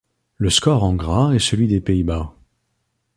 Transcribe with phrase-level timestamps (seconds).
[0.37, 2.33] Le score en gras est celui des Pays-Bas.